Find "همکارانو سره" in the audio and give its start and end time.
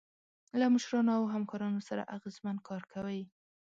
1.33-2.03